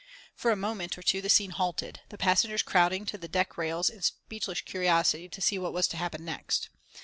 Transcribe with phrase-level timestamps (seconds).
[0.33, 4.01] For a moment or two the scene halted, the passengers crowding to the deckrails in
[4.01, 6.69] speechless curiosity to see what was to happen next.